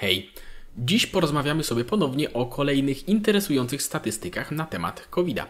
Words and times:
Hej! 0.00 0.30
Dziś 0.78 1.06
porozmawiamy 1.06 1.64
sobie 1.64 1.84
ponownie 1.84 2.32
o 2.32 2.46
kolejnych 2.46 3.08
interesujących 3.08 3.82
statystykach 3.82 4.50
na 4.50 4.66
temat 4.66 5.06
COVID-a. 5.10 5.46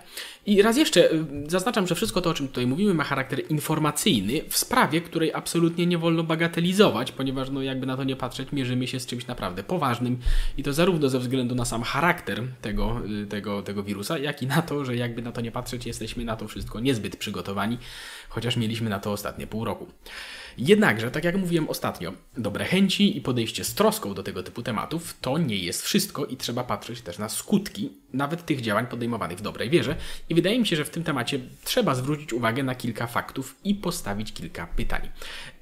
I 0.47 0.63
raz 0.63 0.77
jeszcze 0.77 1.13
y, 1.13 1.25
zaznaczam, 1.47 1.87
że 1.87 1.95
wszystko 1.95 2.21
to, 2.21 2.31
o 2.31 2.35
czym 2.35 2.49
tutaj 2.49 2.67
mówimy, 2.67 2.95
ma 2.95 3.05
charakter 3.05 3.51
informacyjny 3.51 4.41
w 4.49 4.59
sprawie, 4.59 5.01
której 5.01 5.35
absolutnie 5.35 5.87
nie 5.87 5.99
wolno 5.99 6.23
bagatelizować, 6.23 7.13
ponieważ, 7.13 7.51
no, 7.51 7.63
jakby 7.63 7.87
na 7.87 7.97
to 7.97 8.05
nie 8.05 8.17
patrzeć, 8.17 8.53
mierzymy 8.53 8.87
się 8.87 9.01
z 9.01 9.07
czymś 9.07 9.27
naprawdę 9.27 9.63
poważnym 9.63 10.19
i 10.59 10.63
to 10.63 10.73
zarówno 10.73 11.09
ze 11.09 11.19
względu 11.19 11.55
na 11.55 11.65
sam 11.65 11.83
charakter 11.83 12.43
tego, 12.63 13.01
y, 13.23 13.27
tego, 13.27 13.63
tego 13.63 13.83
wirusa, 13.83 14.19
jak 14.19 14.43
i 14.43 14.47
na 14.47 14.63
to, 14.63 14.85
że 14.85 14.97
jakby 14.97 15.23
na 15.23 15.33
to 15.33 15.41
nie 15.41 15.53
patrzeć, 15.53 15.87
jesteśmy 15.87 16.25
na 16.25 16.37
to 16.37 16.49
wszystko 16.49 16.81
niezbyt 16.81 17.17
przygotowani, 17.17 17.79
chociaż 18.29 18.57
mieliśmy 18.57 18.91
na 18.91 18.99
to 18.99 19.13
ostatnie 19.13 19.47
pół 19.47 19.65
roku. 19.65 19.87
Jednakże, 20.59 21.11
tak 21.11 21.25
jak 21.25 21.37
mówiłem 21.37 21.69
ostatnio, 21.69 22.13
dobre 22.37 22.65
chęci 22.65 23.17
i 23.17 23.21
podejście 23.21 23.65
z 23.65 23.75
troską 23.75 24.15
do 24.15 24.23
tego 24.23 24.43
typu 24.43 24.63
tematów 24.63 25.17
to 25.21 25.39
nie 25.39 25.57
jest 25.57 25.83
wszystko 25.83 26.27
i 26.27 26.37
trzeba 26.37 26.65
patrzeć 26.65 27.01
też 27.01 27.19
na 27.19 27.29
skutki 27.29 27.91
nawet 28.13 28.47
tych 28.47 28.61
działań 28.61 28.87
podejmowanych 28.87 29.39
w 29.39 29.43
dobrej 29.43 29.71
wierze. 29.71 29.97
I 30.29 30.35
wydaje 30.35 30.59
mi 30.59 30.67
się, 30.67 30.77
że 30.77 30.85
w 30.85 30.91
tym 30.91 31.05
temacie 31.05 31.41
trzeba 31.65 31.95
zwrócić 31.95 32.33
uwagę 32.33 32.63
na 32.63 32.75
kilka 32.75 33.07
faktów 33.07 33.57
i 33.65 33.75
postawić 33.75 34.33
kilka 34.33 34.67
pytań. 34.67 35.09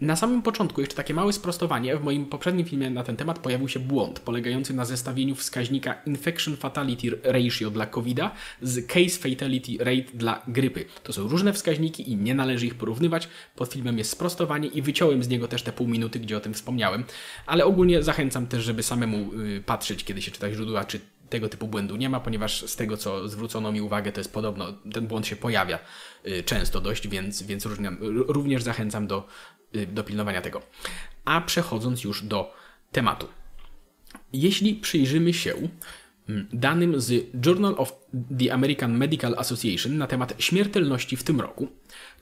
Na 0.00 0.16
samym 0.16 0.42
początku 0.42 0.80
jeszcze 0.80 0.96
takie 0.96 1.14
małe 1.14 1.32
sprostowanie. 1.32 1.96
W 1.96 2.05
moim 2.05 2.27
poprzednim 2.27 2.66
filmie 2.66 2.91
na 2.91 3.05
ten 3.05 3.16
temat 3.16 3.38
pojawił 3.38 3.68
się 3.68 3.80
błąd 3.80 4.20
polegający 4.20 4.74
na 4.74 4.84
zestawieniu 4.84 5.34
wskaźnika 5.34 6.02
Infection 6.06 6.56
Fatality 6.56 7.18
Ratio 7.22 7.70
dla 7.70 7.86
covid 7.86 8.18
z 8.62 8.86
Case 8.86 9.18
Fatality 9.28 9.84
Rate 9.84 10.12
dla 10.14 10.42
grypy. 10.48 10.84
To 11.02 11.12
są 11.12 11.28
różne 11.28 11.52
wskaźniki 11.52 12.12
i 12.12 12.16
nie 12.16 12.34
należy 12.34 12.66
ich 12.66 12.74
porównywać. 12.74 13.28
Pod 13.56 13.72
filmem 13.72 13.98
jest 13.98 14.10
sprostowanie 14.10 14.68
i 14.68 14.77
wyciąłem 14.82 15.23
z 15.23 15.28
niego 15.28 15.48
też 15.48 15.62
te 15.62 15.73
pół 15.73 15.88
minuty, 15.88 16.20
gdzie 16.20 16.37
o 16.37 16.41
tym 16.41 16.55
wspomniałem. 16.55 17.05
Ale 17.46 17.64
ogólnie 17.64 18.02
zachęcam 18.02 18.46
też, 18.46 18.64
żeby 18.64 18.82
samemu 18.82 19.32
y, 19.34 19.62
patrzeć, 19.66 20.05
kiedy 20.05 20.23
się 20.23 20.30
czyta 20.30 20.50
źródła, 20.50 20.84
czy 20.84 21.00
tego 21.28 21.48
typu 21.48 21.69
błędu 21.69 21.96
nie 21.96 22.09
ma, 22.09 22.20
ponieważ 22.20 22.62
z 22.66 22.77
tego, 22.77 22.97
co 22.97 23.28
zwrócono 23.28 23.72
mi 23.72 23.80
uwagę, 23.80 24.12
to 24.12 24.20
jest 24.20 24.33
podobno, 24.33 24.72
ten 24.92 25.06
błąd 25.06 25.27
się 25.27 25.36
pojawia 25.36 25.78
y, 26.27 26.42
często 26.42 26.80
dość, 26.80 27.08
więc, 27.08 27.42
więc 27.42 27.67
również 28.11 28.62
zachęcam 28.62 29.06
do, 29.06 29.27
y, 29.77 29.86
do 29.86 30.05
pilnowania 30.05 30.41
tego. 30.41 30.62
A 31.24 31.41
przechodząc 31.41 32.05
już 32.05 32.22
do 32.22 32.55
tematu. 32.92 33.28
Jeśli 34.33 34.74
przyjrzymy 34.74 35.33
się 35.33 35.55
danym 36.52 37.00
z 37.00 37.26
Journal 37.46 37.74
of 37.78 37.92
the 38.38 38.52
American 38.52 38.96
Medical 38.96 39.34
Association 39.38 39.98
na 39.98 40.06
temat 40.06 40.34
śmiertelności 40.38 41.16
w 41.16 41.22
tym 41.22 41.40
roku, 41.40 41.68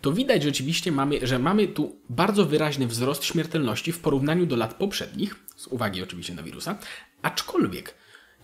to 0.00 0.12
widać 0.12 0.42
rzeczywiście, 0.42 0.92
mamy, 0.92 1.26
że 1.26 1.38
mamy 1.38 1.68
tu 1.68 1.96
bardzo 2.10 2.46
wyraźny 2.46 2.86
wzrost 2.86 3.24
śmiertelności 3.24 3.92
w 3.92 3.98
porównaniu 3.98 4.46
do 4.46 4.56
lat 4.56 4.74
poprzednich, 4.74 5.34
z 5.56 5.66
uwagi 5.66 6.02
oczywiście 6.02 6.34
na 6.34 6.42
wirusa, 6.42 6.78
aczkolwiek 7.22 7.94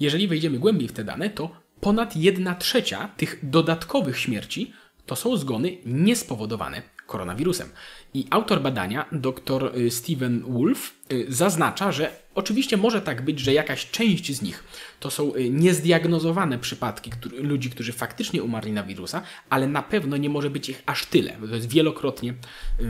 jeżeli 0.01 0.29
wejdziemy 0.29 0.59
głębiej 0.59 0.89
w 0.89 0.93
te 0.93 1.05
dane, 1.05 1.31
to 1.31 1.51
ponad 1.81 2.17
1 2.17 2.55
trzecia 2.59 3.09
tych 3.17 3.39
dodatkowych 3.43 4.19
śmierci 4.19 4.73
to 5.07 5.17
są 5.17 5.37
zgony 5.37 5.79
niespowodowane 5.87 6.83
koronawirusem. 7.07 7.69
I 8.15 8.27
autor 8.31 8.61
badania, 8.61 9.07
dr 9.13 9.73
y, 9.77 9.91
Steven 9.91 10.43
Wolf, 10.43 10.95
y, 11.13 11.27
zaznacza, 11.29 11.93
że 11.93 12.11
oczywiście 12.35 12.77
może 12.77 13.03
tak 13.03 13.23
być, 13.25 13.41
że 13.41 13.53
jakaś 13.53 13.91
część 13.91 14.37
z 14.37 14.43
nich 14.43 14.65
to 15.01 15.11
są 15.11 15.35
y, 15.35 15.51
niezdiagnozowane 15.51 16.59
przypadki 16.59 17.11
który, 17.11 17.43
ludzi, 17.43 17.71
którzy 17.71 17.93
faktycznie 17.93 18.43
umarli 18.43 18.73
na 18.73 18.83
wirusa, 18.83 19.23
ale 19.51 19.67
na 19.67 19.83
pewno 19.83 20.17
nie 20.17 20.29
może 20.29 20.51
być 20.51 20.69
ich 20.69 20.83
aż 20.87 21.07
tyle. 21.07 21.37
To 21.49 21.55
jest 21.55 21.69
wielokrotnie 21.69 22.35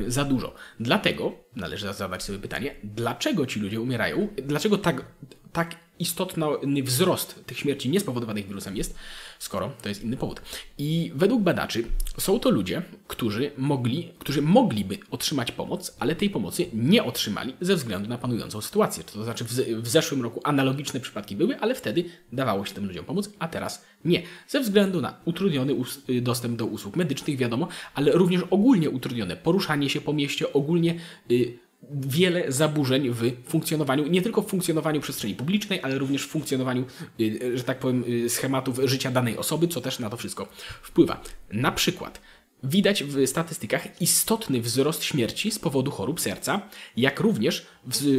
za 0.07 0.25
dużo. 0.25 0.55
Dlatego 0.81 1.33
należy 1.57 1.93
zadać 1.93 2.23
sobie 2.23 2.39
pytanie, 2.39 2.75
dlaczego 2.85 3.47
ci 3.47 3.61
ludzie 3.61 3.81
umierają, 3.81 4.29
dlaczego 4.37 4.79
tak, 4.79 5.05
tak 5.53 5.77
istotny 6.03 6.83
wzrost 6.83 7.45
tych 7.47 7.59
śmierci 7.59 7.89
niespowodowanych 7.89 8.49
wirusem 8.49 8.77
jest, 8.77 8.95
skoro 9.39 9.73
to 9.83 9.89
jest 9.89 10.05
inny 10.05 10.17
powód. 10.17 10.43
I 10.79 11.13
według 11.15 11.43
badaczy 11.43 11.85
są 12.19 12.41
to 12.41 12.51
ludzie, 12.51 12.83
którzy 13.09 13.51
mogli, 13.57 14.13
którzy 14.19 14.43
mogliby 14.43 14.99
otrzymać 15.11 15.53
pomoc, 15.53 15.97
ale 15.99 16.17
tej 16.17 16.31
pomocy 16.31 16.67
nie 16.73 17.05
otrzymali 17.05 17.55
ze 17.61 17.77
względu 17.77 18.09
na 18.09 18.19
panującą 18.19 18.61
sytuację. 18.61 19.05
To 19.05 19.25
znaczy 19.25 19.45
w, 19.83 19.89
zeszłym 19.89 20.23
roku 20.23 20.41
analogiczne 20.45 21.01
przypadki 21.01 21.37
były, 21.37 21.59
ale 21.61 21.75
wtedy 21.75 22.05
dawało 22.33 22.65
się 22.65 22.75
tym 22.75 22.87
ludziom 22.87 23.05
pomóc, 23.05 23.31
a 23.39 23.49
teraz 23.49 23.85
nie. 24.05 24.23
Ze 24.49 24.61
względu 24.61 25.01
na 25.01 25.21
utrudniony 25.25 25.77
dostęp 26.23 26.57
do 26.57 26.67
usług 26.67 26.97
medycznych, 26.97 27.37
wiadomo, 27.37 27.69
ale 27.95 28.13
również 28.13 28.43
ogólnie 28.51 28.91
utrudnione 28.91 29.37
poruszanie 29.37 29.91
się 29.91 30.01
po 30.01 30.13
mieście, 30.13 30.53
ogólnie 30.53 30.95
y, 31.31 31.59
wiele 31.91 32.53
zaburzeń 32.53 33.11
w 33.11 33.33
funkcjonowaniu, 33.49 34.07
nie 34.07 34.23
tylko 34.23 34.43
w 34.43 34.49
funkcjonowaniu 34.49 35.01
przestrzeni 35.01 35.35
publicznej, 35.35 35.81
ale 35.83 35.99
również 35.99 36.25
w 36.25 36.29
funkcjonowaniu, 36.29 36.85
y, 37.21 37.59
że 37.59 37.65
tak 37.65 37.79
powiem, 37.79 38.05
y, 38.09 38.31
schematów 38.31 38.81
życia 38.85 39.11
danej 39.11 39.37
osoby, 39.37 39.69
co 39.69 39.81
też 39.81 39.99
na 39.99 40.11
to 40.11 40.17
wszystko 40.17 40.49
wpływa. 40.83 41.21
Na 41.53 41.73
przykład 41.73 42.21
widać 42.65 43.05
w 43.05 43.27
statystykach 43.27 44.01
istotny 44.01 44.61
wzrost 44.61 45.05
śmierci 45.05 45.51
z 45.51 45.59
powodu 45.59 45.91
chorób 45.91 46.21
serca, 46.21 46.61
jak 46.97 47.21
również 47.21 47.67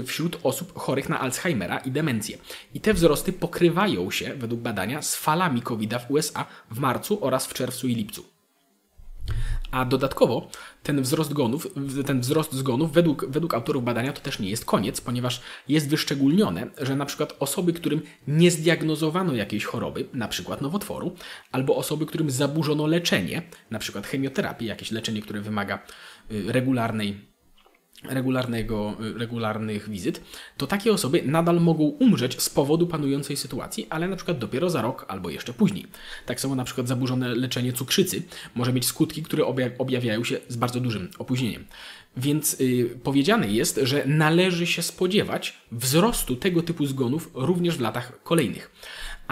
wśród 0.06 0.40
osób 0.44 0.80
chorych 0.80 1.10
na 1.10 1.20
Alzheimera 1.20 1.78
i 1.78 1.92
demencję. 1.92 2.38
I 2.74 2.80
te 2.80 2.94
wzrosty 2.94 3.34
pokrywają 3.34 4.12
się, 4.12 4.36
według 4.36 4.62
badania, 4.62 5.02
z 5.02 5.16
falami 5.16 5.62
COVID-a 5.62 6.00
w 6.00 6.12
USA 6.12 6.46
w 6.72 6.80
marcu 6.80 7.26
oraz 7.26 7.48
w 7.48 7.54
czerwcu 7.54 7.88
i 7.88 7.96
lipcu. 7.96 8.33
A 9.74 9.86
dodatkowo 9.86 10.50
ten 10.84 11.02
wzrost 11.02 11.34
ten 12.06 12.22
wzrost 12.22 12.54
zgonów 12.54 12.94
według, 12.94 13.26
według 13.30 13.54
autorów 13.54 13.84
badania 13.84 14.14
to 14.14 14.22
też 14.22 14.40
nie 14.40 14.50
jest 14.50 14.66
koniec, 14.66 15.02
ponieważ 15.02 15.42
jest 15.68 15.90
wyszczególnione, 15.90 16.68
że 16.82 16.96
na 16.96 17.06
przykład 17.06 17.36
osoby, 17.40 17.74
którym 17.74 18.02
nie 18.28 18.52
zdiagnozowano 18.52 19.36
jakiejś 19.36 19.66
choroby, 19.66 20.06
na 20.14 20.28
przykład 20.28 20.62
nowotworu, 20.62 21.16
albo 21.52 21.76
osoby, 21.76 22.06
którym 22.06 22.32
zaburzono 22.32 22.88
leczenie, 22.88 23.42
na 23.72 23.80
przykład 23.80 24.08
chemioterapię, 24.08 24.66
jakieś 24.66 24.92
leczenie, 24.92 25.22
które 25.22 25.42
wymaga 25.42 25.80
y, 26.32 26.52
regularnej 26.52 27.33
regularnego, 28.04 28.96
regularnych 29.18 29.90
wizyt, 29.90 30.22
to 30.58 30.68
takie 30.68 30.92
osoby 30.92 31.22
nadal 31.26 31.62
mogą 31.62 31.84
umrzeć 31.84 32.42
z 32.42 32.50
powodu 32.50 32.88
panującej 32.88 33.38
sytuacji, 33.38 33.88
ale 33.90 34.08
na 34.08 34.16
przykład 34.16 34.38
dopiero 34.38 34.70
za 34.70 34.82
rok 34.82 35.06
albo 35.08 35.30
jeszcze 35.30 35.54
później. 35.54 35.86
Tak 36.26 36.42
samo 36.42 36.56
na 36.56 36.64
przykład 36.64 36.88
zaburzone 36.88 37.36
leczenie 37.36 37.74
cukrzycy 37.74 38.22
może 38.56 38.74
mieć 38.74 38.86
skutki, 38.86 39.24
które 39.24 39.46
objawiają 39.78 40.24
się 40.24 40.40
z 40.48 40.56
bardzo 40.56 40.80
dużym 40.80 41.10
opóźnieniem. 41.20 41.66
Więc 42.18 42.60
yy, 42.60 43.00
powiedziane 43.04 43.48
jest, 43.48 43.80
że 43.84 44.04
należy 44.06 44.68
się 44.68 44.82
spodziewać 44.82 45.58
wzrostu 45.72 46.36
tego 46.36 46.62
typu 46.62 46.86
zgonów 46.86 47.32
również 47.34 47.78
w 47.78 47.82
latach 47.82 48.24
kolejnych. 48.24 48.72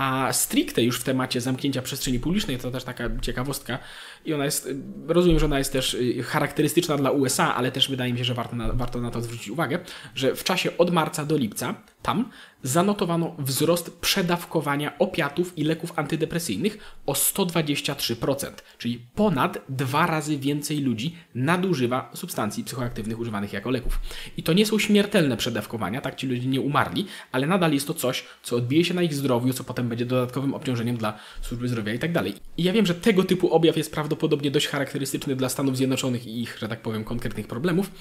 A 0.02 0.34
stricte 0.34 0.84
już 0.84 1.00
w 1.00 1.04
temacie 1.04 1.42
zamknięcia 1.42 1.82
przestrzeni 1.82 2.20
publicznej, 2.20 2.58
to 2.58 2.72
też 2.72 2.84
taka 2.84 3.10
ciekawostka, 3.22 3.80
i 4.26 4.34
ona 4.34 4.46
jest, 4.46 4.70
rozumiem, 5.08 5.40
że 5.40 5.46
ona 5.46 5.58
jest 5.58 5.74
też 5.74 5.94
y, 5.94 6.24
charakterystyczna 6.24 6.98
dla 6.98 7.12
USA, 7.12 7.56
ale 7.56 7.72
też 7.72 7.90
wydaje 7.90 8.14
mi 8.14 8.20
się, 8.20 8.26
że 8.26 8.34
warto 8.34 8.56
na, 8.56 8.74
warto 8.74 9.02
na 9.02 9.12
to 9.12 9.22
zwrócić 9.22 9.50
uwagę, 9.50 9.80
że 10.16 10.36
w 10.36 10.44
czasie 10.44 10.78
od 10.78 10.92
marca 10.92 11.26
do 11.26 11.38
lipca 11.38 11.76
tam 12.02 12.30
zanotowano 12.64 13.36
wzrost 13.40 14.00
przedawkowania 14.00 14.98
opiatów 15.00 15.58
i 15.58 15.64
leków 15.64 15.94
antydepresyjnych 15.96 16.78
o 17.06 17.14
123%, 17.14 18.52
czyli 18.78 19.06
ponad 19.16 19.58
dwa 19.70 20.08
razy 20.08 20.38
więcej 20.38 20.80
ludzi 20.80 21.16
nadużywa 21.36 22.12
substancji 22.14 22.64
psychoaktywnych 22.64 23.20
używanych 23.20 23.54
jako 23.54 23.70
leków. 23.70 24.00
I 24.38 24.44
to 24.44 24.54
nie 24.54 24.66
są 24.66 24.80
śmiertelne 24.80 25.38
przedawkowania, 25.38 26.02
tak 26.02 26.16
ci 26.16 26.28
ludzie 26.28 26.48
nie 26.48 26.62
umarli, 26.62 27.06
ale 27.32 27.48
nadal 27.48 27.74
jest 27.74 27.88
to 27.88 27.94
coś, 27.94 28.26
co 28.44 28.56
odbije 28.56 28.86
się 28.86 28.94
na 28.94 29.02
ich 29.02 29.14
zdrowiu, 29.14 29.54
co 29.54 29.64
potem 29.64 29.90
będzie 29.90 30.06
dodatkowym 30.06 30.54
obciążeniem 30.54 30.98
dla 30.98 31.20
służby 31.42 31.68
zdrowia 31.68 31.94
i 31.94 32.00
tak 32.00 32.12
dalej. 32.12 32.34
I 32.58 32.64
ja 32.64 32.74
wiem, 32.74 32.86
że 32.86 32.96
tego 32.96 33.24
typu 33.24 33.54
objaw 33.54 33.78
jest 33.78 33.92
prawdopodobnie 33.92 34.52
dość 34.52 34.68
charakterystyczny 34.68 35.36
dla 35.36 35.50
Stanów 35.50 35.78
Zjednoczonych 35.78 36.28
i 36.28 36.42
ich, 36.42 36.58
że 36.60 36.68
tak 36.68 36.82
powiem, 36.82 37.04
konkretnych 37.04 37.48
problemów, 37.48 37.92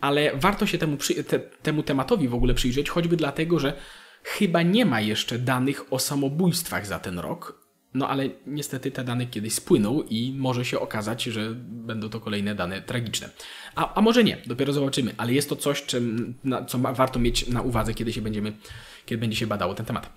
ale 0.00 0.36
warto 0.36 0.66
się 0.66 0.78
temu, 0.78 0.96
te, 1.28 1.38
temu 1.38 1.82
tematowi 1.82 2.28
w 2.28 2.34
ogóle 2.34 2.54
przyjrzeć, 2.54 2.90
choćby 2.90 3.16
dlatego, 3.16 3.47
że 3.56 3.78
Chyba 4.28 4.62
nie 4.62 4.86
ma 4.86 5.00
jeszcze 5.00 5.38
danych 5.38 5.92
o 5.92 5.98
samobójstwach 5.98 6.86
za 6.86 6.98
ten 6.98 7.18
rok, 7.18 7.68
no 7.94 8.08
ale 8.08 8.28
niestety 8.46 8.90
te 8.90 9.04
dane 9.04 9.26
kiedyś 9.26 9.54
spłyną 9.54 10.02
i 10.02 10.34
może 10.36 10.64
się 10.64 10.80
okazać, 10.80 11.22
że 11.22 11.54
będą 11.58 12.08
to 12.08 12.20
kolejne 12.20 12.54
dane 12.54 12.82
tragiczne. 12.82 13.30
A, 13.74 13.94
a 13.94 14.00
może 14.00 14.24
nie, 14.24 14.38
dopiero 14.46 14.72
zobaczymy, 14.72 15.14
ale 15.16 15.32
jest 15.32 15.48
to 15.48 15.56
coś, 15.56 15.82
czym, 15.82 16.34
na, 16.44 16.64
co 16.64 16.78
ma, 16.78 16.92
warto 16.92 17.18
mieć 17.18 17.48
na 17.48 17.62
uwadze, 17.62 17.94
kiedy 17.94 18.12
się 18.12 18.22
będziemy, 18.22 18.52
kiedy 19.06 19.20
będzie 19.20 19.36
się 19.36 19.46
badało 19.46 19.74
ten 19.74 19.86
temat. 19.86 20.12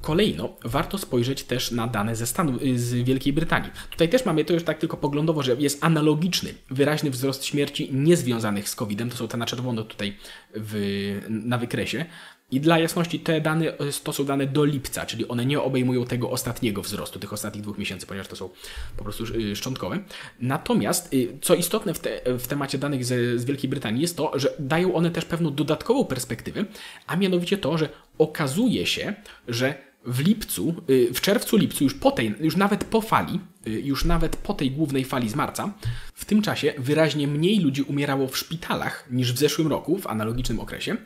Kolejno 0.00 0.56
warto 0.64 0.98
spojrzeć 0.98 1.44
też 1.44 1.70
na 1.70 1.86
dane 1.86 2.16
ze 2.16 2.26
Stanów, 2.26 2.62
z 2.76 2.94
Wielkiej 2.94 3.32
Brytanii. 3.32 3.70
Tutaj 3.90 4.08
też 4.08 4.24
mamy 4.24 4.44
to 4.44 4.52
już 4.52 4.64
tak 4.64 4.78
tylko 4.78 4.96
poglądowo, 4.96 5.42
że 5.42 5.56
jest 5.58 5.84
analogiczny, 5.84 6.54
wyraźny 6.70 7.10
wzrost 7.10 7.44
śmierci 7.44 7.88
niezwiązanych 7.92 8.68
z 8.68 8.74
COVID-em. 8.74 9.10
To 9.10 9.16
są 9.16 9.28
te 9.28 9.36
na 9.36 9.46
czerwono 9.46 9.82
tutaj 9.82 10.16
w, 10.54 11.20
na 11.28 11.58
wykresie. 11.58 12.04
I 12.50 12.60
dla 12.60 12.78
jasności 12.78 13.20
te 13.20 13.40
dane 13.40 13.72
to 14.04 14.12
są 14.12 14.24
dane 14.24 14.46
do 14.46 14.64
lipca, 14.64 15.06
czyli 15.06 15.28
one 15.28 15.46
nie 15.46 15.60
obejmują 15.60 16.04
tego 16.04 16.30
ostatniego 16.30 16.82
wzrostu, 16.82 17.18
tych 17.18 17.32
ostatnich 17.32 17.62
dwóch 17.62 17.78
miesięcy, 17.78 18.06
ponieważ 18.06 18.28
to 18.28 18.36
są 18.36 18.50
po 18.96 19.04
prostu 19.04 19.24
y, 19.24 19.56
szczątkowe. 19.56 19.98
Natomiast, 20.40 21.14
y, 21.14 21.38
co 21.40 21.54
istotne 21.54 21.94
w, 21.94 21.98
te, 21.98 22.38
w 22.38 22.46
temacie 22.46 22.78
danych 22.78 23.04
z, 23.04 23.40
z 23.40 23.44
Wielkiej 23.44 23.70
Brytanii 23.70 24.02
jest 24.02 24.16
to, 24.16 24.38
że 24.38 24.54
dają 24.58 24.94
one 24.94 25.10
też 25.10 25.24
pewną 25.24 25.54
dodatkową 25.54 26.04
perspektywę, 26.04 26.64
a 27.06 27.16
mianowicie 27.16 27.58
to, 27.58 27.78
że 27.78 27.88
okazuje 28.18 28.86
się, 28.86 29.14
że 29.48 29.88
w 30.04 30.20
lipcu, 30.20 30.74
w 30.88 31.20
czerwcu, 31.20 31.56
lipcu, 31.56 31.84
już 31.84 31.94
po 31.94 32.10
tej, 32.10 32.34
już 32.40 32.56
nawet 32.56 32.84
po 32.84 33.00
fali, 33.00 33.40
już 33.66 34.04
nawet 34.04 34.36
po 34.36 34.54
tej 34.54 34.70
głównej 34.70 35.04
fali 35.04 35.28
z 35.28 35.34
marca, 35.34 35.74
w 36.14 36.24
tym 36.24 36.42
czasie 36.42 36.74
wyraźnie 36.78 37.26
mniej 37.26 37.60
ludzi 37.60 37.82
umierało 37.82 38.28
w 38.28 38.38
szpitalach 38.38 39.08
niż 39.10 39.32
w 39.32 39.38
zeszłym 39.38 39.68
roku, 39.68 39.98
w 39.98 40.06
analogicznym 40.06 40.60
okresie, 40.60 40.96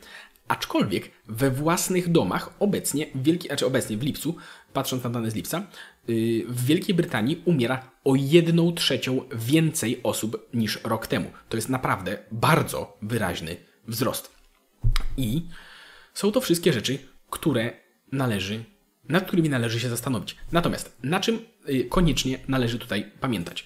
Aczkolwiek 0.53 1.11
we 1.27 1.51
własnych 1.51 2.11
domach 2.11 2.49
obecnie, 2.59 3.07
w 3.15 3.23
Wielkiej, 3.23 3.47
znaczy 3.47 3.65
obecnie 3.65 3.97
w 3.97 4.03
lipcu, 4.03 4.35
patrząc 4.73 5.03
na 5.03 5.09
dane 5.09 5.31
z 5.31 5.35
lipca, 5.35 5.67
yy, 6.07 6.45
w 6.47 6.65
Wielkiej 6.65 6.95
Brytanii 6.95 7.41
umiera 7.45 7.91
o 8.03 8.15
jedną 8.15 8.73
trzecią 8.73 9.21
więcej 9.35 9.99
osób 10.03 10.49
niż 10.53 10.79
rok 10.83 11.07
temu. 11.07 11.31
To 11.49 11.57
jest 11.57 11.69
naprawdę 11.69 12.17
bardzo 12.31 12.97
wyraźny 13.01 13.55
wzrost. 13.87 14.35
I 15.17 15.41
są 16.13 16.31
to 16.31 16.41
wszystkie 16.41 16.73
rzeczy, 16.73 16.99
które 17.29 17.73
należy, 18.11 18.63
nad 19.09 19.27
którymi 19.27 19.49
należy 19.49 19.79
się 19.79 19.89
zastanowić. 19.89 20.35
Natomiast 20.51 20.97
na 21.03 21.19
czym 21.19 21.39
yy, 21.67 21.83
koniecznie 21.83 22.39
należy 22.47 22.79
tutaj 22.79 23.11
pamiętać? 23.19 23.65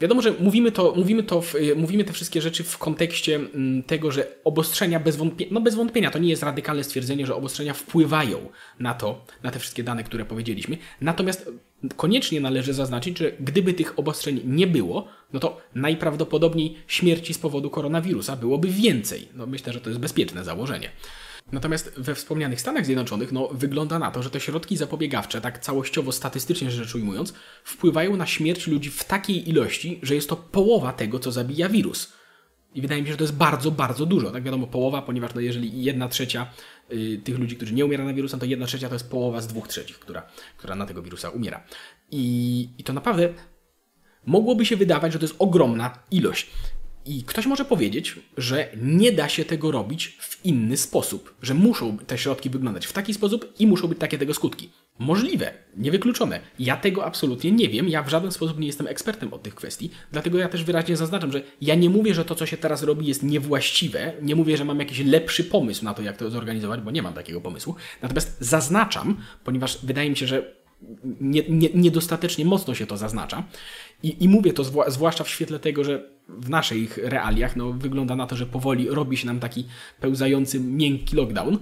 Wiadomo, 0.00 0.22
że 0.22 0.32
mówimy 0.40 0.72
to, 0.72 0.94
mówimy 0.96 1.22
to, 1.22 1.40
w, 1.40 1.54
y, 1.54 1.76
mówimy 1.76 2.04
te 2.04 2.12
wszystkie 2.12 2.40
rzeczy 2.40 2.64
w 2.64 2.78
kontekście 2.78 3.36
mm, 3.36 3.82
tego, 3.82 4.10
że 4.10 4.26
obostrzenia 4.44 5.00
bez 5.00 5.16
wątpienia, 5.16 5.52
no 5.54 5.60
bez 5.60 5.74
wątpienia, 5.74 6.10
to 6.10 6.18
nie 6.18 6.28
jest 6.28 6.42
radykalne 6.42 6.84
stwierdzenie, 6.84 7.26
że 7.26 7.34
obostrzenia 7.34 7.74
wpływają 7.74 8.48
na 8.80 8.94
to, 8.94 9.24
na 9.42 9.50
te 9.50 9.58
wszystkie 9.58 9.84
dane, 9.84 10.04
które 10.04 10.24
powiedzieliśmy. 10.24 10.78
Natomiast 11.00 11.50
koniecznie 11.96 12.40
należy 12.40 12.72
zaznaczyć, 12.72 13.18
że 13.18 13.32
gdyby 13.40 13.74
tych 13.74 13.98
obostrzeń 13.98 14.40
nie 14.44 14.66
było, 14.66 15.08
no 15.32 15.40
to 15.40 15.60
najprawdopodobniej 15.74 16.76
śmierci 16.86 17.34
z 17.34 17.38
powodu 17.38 17.70
koronawirusa 17.70 18.36
byłoby 18.36 18.68
więcej. 18.68 19.28
No 19.34 19.46
myślę, 19.46 19.72
że 19.72 19.80
to 19.80 19.90
jest 19.90 20.00
bezpieczne 20.00 20.44
założenie. 20.44 20.90
Natomiast 21.52 21.92
we 21.96 22.14
wspomnianych 22.14 22.60
Stanach 22.60 22.86
Zjednoczonych 22.86 23.32
no, 23.32 23.48
wygląda 23.52 23.98
na 23.98 24.10
to, 24.10 24.22
że 24.22 24.30
te 24.30 24.40
środki 24.40 24.76
zapobiegawcze, 24.76 25.40
tak 25.40 25.58
całościowo 25.58 26.12
statystycznie 26.12 26.70
rzecz 26.70 26.94
ujmując, 26.94 27.34
wpływają 27.64 28.16
na 28.16 28.26
śmierć 28.26 28.66
ludzi 28.66 28.90
w 28.90 29.04
takiej 29.04 29.50
ilości, 29.50 29.98
że 30.02 30.14
jest 30.14 30.28
to 30.28 30.36
połowa 30.36 30.92
tego, 30.92 31.18
co 31.18 31.32
zabija 31.32 31.68
wirus. 31.68 32.12
I 32.74 32.80
wydaje 32.80 33.02
mi 33.02 33.06
się, 33.06 33.12
że 33.12 33.18
to 33.18 33.24
jest 33.24 33.36
bardzo, 33.36 33.70
bardzo 33.70 34.06
dużo. 34.06 34.30
Tak 34.30 34.42
wiadomo, 34.42 34.66
połowa, 34.66 35.02
ponieważ 35.02 35.34
no, 35.34 35.40
jeżeli 35.40 35.82
jedna 35.82 36.08
trzecia 36.08 36.46
y, 36.92 37.20
tych 37.24 37.38
ludzi, 37.38 37.56
którzy 37.56 37.74
nie 37.74 37.84
umiera 37.84 38.04
na 38.04 38.14
wirusem, 38.14 38.40
to 38.40 38.46
jedna 38.46 38.66
trzecia 38.66 38.88
to 38.88 38.94
jest 38.94 39.10
połowa 39.10 39.40
z 39.40 39.46
dwóch 39.46 39.68
trzecich, 39.68 39.98
która, 39.98 40.22
która 40.56 40.74
na 40.74 40.86
tego 40.86 41.02
wirusa 41.02 41.28
umiera. 41.30 41.64
I, 42.10 42.68
I 42.78 42.84
to 42.84 42.92
naprawdę 42.92 43.28
mogłoby 44.26 44.66
się 44.66 44.76
wydawać, 44.76 45.12
że 45.12 45.18
to 45.18 45.24
jest 45.24 45.36
ogromna 45.38 45.98
ilość. 46.10 46.50
I 47.06 47.22
ktoś 47.22 47.46
może 47.46 47.64
powiedzieć, 47.64 48.16
że 48.36 48.68
nie 48.82 49.12
da 49.12 49.28
się 49.28 49.44
tego 49.44 49.70
robić 49.70 50.16
w 50.20 50.44
inny 50.44 50.76
sposób, 50.76 51.34
że 51.42 51.54
muszą 51.54 51.98
te 51.98 52.18
środki 52.18 52.50
wyglądać 52.50 52.86
w 52.86 52.92
taki 52.92 53.14
sposób 53.14 53.54
i 53.58 53.66
muszą 53.66 53.88
być 53.88 53.98
takie 53.98 54.18
tego 54.18 54.34
skutki. 54.34 54.70
Możliwe, 54.98 55.52
niewykluczone. 55.76 56.40
Ja 56.58 56.76
tego 56.76 57.04
absolutnie 57.04 57.52
nie 57.52 57.68
wiem, 57.68 57.88
ja 57.88 58.02
w 58.02 58.08
żaden 58.08 58.32
sposób 58.32 58.58
nie 58.58 58.66
jestem 58.66 58.86
ekspertem 58.86 59.32
od 59.32 59.42
tych 59.42 59.54
kwestii, 59.54 59.90
dlatego 60.12 60.38
ja 60.38 60.48
też 60.48 60.64
wyraźnie 60.64 60.96
zaznaczam, 60.96 61.32
że 61.32 61.42
ja 61.60 61.74
nie 61.74 61.90
mówię, 61.90 62.14
że 62.14 62.24
to, 62.24 62.34
co 62.34 62.46
się 62.46 62.56
teraz 62.56 62.82
robi, 62.82 63.06
jest 63.06 63.22
niewłaściwe, 63.22 64.12
nie 64.22 64.36
mówię, 64.36 64.56
że 64.56 64.64
mam 64.64 64.78
jakiś 64.80 64.98
lepszy 64.98 65.44
pomysł 65.44 65.84
na 65.84 65.94
to, 65.94 66.02
jak 66.02 66.16
to 66.16 66.30
zorganizować, 66.30 66.80
bo 66.80 66.90
nie 66.90 67.02
mam 67.02 67.14
takiego 67.14 67.40
pomysłu. 67.40 67.74
Natomiast 68.02 68.36
zaznaczam, 68.40 69.16
ponieważ 69.44 69.78
wydaje 69.82 70.10
mi 70.10 70.16
się, 70.16 70.26
że 70.26 70.54
nie, 71.20 71.42
nie, 71.48 71.68
niedostatecznie 71.74 72.44
mocno 72.44 72.74
się 72.74 72.86
to 72.86 72.96
zaznacza. 72.96 73.44
I, 74.04 74.24
I 74.24 74.28
mówię 74.28 74.52
to 74.52 74.64
zwłaszcza 74.88 75.24
w 75.24 75.28
świetle 75.28 75.58
tego, 75.58 75.84
że 75.84 76.10
w 76.28 76.50
naszych 76.50 76.96
realiach 76.96 77.56
no, 77.56 77.72
wygląda 77.72 78.16
na 78.16 78.26
to, 78.26 78.36
że 78.36 78.46
powoli 78.46 78.88
robi 78.90 79.16
się 79.16 79.26
nam 79.26 79.40
taki 79.40 79.66
pełzający, 80.00 80.60
miękki 80.60 81.16
lockdown. 81.16 81.58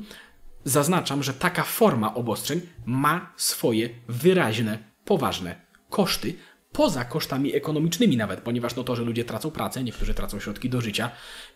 Zaznaczam, 0.65 1.23
że 1.23 1.35
taka 1.35 1.62
forma 1.62 2.15
obostrzeń 2.15 2.61
ma 2.87 3.33
swoje 3.37 3.89
wyraźne, 4.09 4.79
poważne 5.05 5.56
koszty, 5.91 6.35
poza 6.73 7.05
kosztami 7.05 7.55
ekonomicznymi 7.55 8.17
nawet, 8.17 8.41
ponieważ 8.41 8.77
no 8.77 8.85
to, 8.85 8.97
że 8.97 9.03
ludzie 9.03 9.25
tracą 9.25 9.50
pracę, 9.50 9.85
niektórzy 9.85 10.15
tracą 10.15 10.41
środki 10.41 10.71
do 10.71 10.81
życia, 10.81 11.11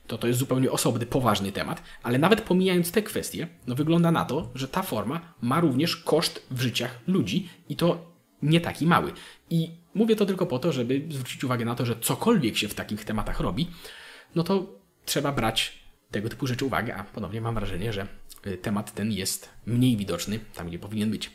to 0.07 0.19
to 0.19 0.27
jest 0.27 0.39
zupełnie 0.39 0.71
osobny, 0.71 1.07
poważny 1.07 1.53
temat, 1.53 1.83
ale 2.03 2.19
nawet 2.19 2.41
pomijając 2.41 2.93
te 2.93 3.03
kwestie, 3.03 3.49
no 3.67 3.75
wygląda 3.75 4.11
na 4.11 4.25
to, 4.25 4.51
że 4.55 4.69
ta 4.69 4.83
forma 4.83 5.35
ma 5.41 5.61
również 5.61 5.97
koszt 5.97 6.47
w 6.51 6.61
życiach 6.61 6.99
ludzi 7.07 7.49
i 7.69 7.77
to 7.77 8.17
nie 8.43 8.61
taki 8.61 8.87
mały. 8.87 9.13
I 9.51 9.71
mówię 9.97 10.17
to 10.17 10.27
tylko 10.27 10.47
po 10.47 10.59
to, 10.59 10.73
żeby 10.73 11.03
zwrócić 11.11 11.45
uwagę 11.45 11.65
na 11.65 11.75
to, 11.75 11.87
że 11.87 11.97
cokolwiek 12.01 12.57
się 12.57 12.69
w 12.69 12.75
takich 12.75 13.05
tematach 13.05 13.41
robi, 13.41 13.67
no 14.35 14.43
to 14.43 14.67
trzeba 15.05 15.33
brać 15.33 15.79
tego 16.11 16.29
typu 16.29 16.47
rzeczy 16.47 16.65
uwagę, 16.65 16.97
a 16.97 17.05
ponownie 17.05 17.41
mam 17.41 17.55
wrażenie, 17.55 17.93
że 17.93 18.07
y, 18.47 18.57
temat 18.57 18.95
ten 18.95 19.13
jest 19.13 19.49
mniej 19.67 19.97
widoczny 19.97 20.41
tam, 20.55 20.69
gdzie 20.69 20.79
powinien 20.79 21.11
być. 21.11 21.31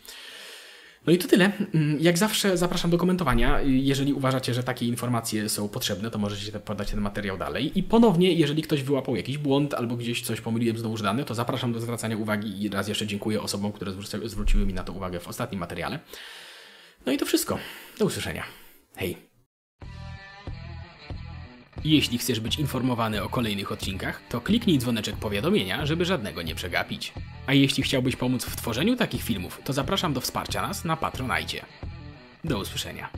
No 1.08 1.14
i 1.14 1.18
to 1.18 1.28
tyle. 1.28 1.52
Mm, 1.74 1.98
jak 2.00 2.18
zawsze 2.18 2.58
zapraszam 2.58 2.92
do 2.92 2.98
komentowania. 2.98 3.62
Jeżeli 3.62 4.14
uważacie, 4.14 4.54
że 4.54 4.64
takie 4.64 4.86
informacje 4.86 5.50
są 5.50 5.70
potrzebne, 5.70 6.12
to 6.12 6.20
możecie 6.20 6.60
podać 6.60 6.92
ten 6.92 7.02
materiał 7.02 7.38
dalej. 7.38 7.80
I 7.80 7.84
ponownie, 7.84 8.34
jeżeli 8.34 8.62
ktoś 8.62 8.84
wyłapał 8.84 9.16
jakiś 9.16 9.38
błąd 9.38 9.74
albo 9.74 9.96
gdzieś 9.96 10.22
coś 10.22 10.42
pomyliłem 10.42 10.78
znowuż 10.78 11.02
dane, 11.02 11.26
to 11.26 11.36
zapraszam 11.36 11.74
do 11.74 11.80
zwracania 11.80 12.18
uwagi 12.18 12.64
i 12.64 12.70
raz 12.70 12.88
jeszcze 12.88 13.08
dziękuję 13.08 13.42
osobom, 13.42 13.72
które 13.72 13.92
zwróciły 14.26 14.66
mi 14.66 14.74
na 14.74 14.84
to 14.84 14.94
uwagę 14.94 15.20
w 15.20 15.28
ostatnim 15.28 15.60
materiale. 15.60 16.00
No 17.06 17.12
i 17.12 17.18
to 17.18 17.26
wszystko. 17.26 17.58
Do 18.00 18.06
usłyszenia. 18.06 18.44
Hej. 18.96 19.18
Jeśli 21.84 22.18
chcesz 22.18 22.40
być 22.40 22.60
informowany 22.60 23.24
o 23.24 23.30
kolejnych 23.30 23.72
odcinkach, 23.72 24.22
to 24.30 24.42
kliknij 24.42 24.80
dzwoneczek 24.80 25.16
powiadomienia, 25.16 25.86
żeby 25.86 26.06
żadnego 26.06 26.42
nie 26.42 26.56
przegapić. 26.56 27.14
A 27.48 27.54
jeśli 27.54 27.84
chciałbyś 27.84 28.16
pomóc 28.16 28.46
w 28.46 28.56
tworzeniu 28.56 28.96
takich 28.96 29.24
filmów, 29.24 29.60
to 29.64 29.74
zapraszam 29.74 30.14
do 30.14 30.22
wsparcia 30.22 30.62
nas 30.62 30.86
na 30.86 30.98
Patronajcie. 30.98 31.66
Do 32.44 32.60
usłyszenia. 32.60 33.10